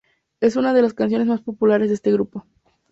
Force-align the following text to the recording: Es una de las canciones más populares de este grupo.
Es 0.39 0.55
una 0.55 0.73
de 0.73 0.81
las 0.81 0.95
canciones 0.95 1.27
más 1.27 1.41
populares 1.41 1.89
de 1.89 1.93
este 1.93 2.11
grupo. 2.11 2.47